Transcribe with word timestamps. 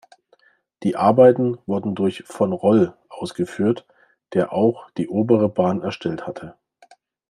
Die 0.81 0.95
Arbeiten 0.95 1.59
wurden 1.67 1.93
durch 1.93 2.23
"Von 2.25 2.53
Roll" 2.53 2.95
ausgeführt, 3.07 3.85
der 4.33 4.51
auch 4.51 4.89
die 4.97 5.07
obere 5.07 5.47
Bahn 5.47 5.83
erstellt 5.83 6.25
hatte. 6.25 6.55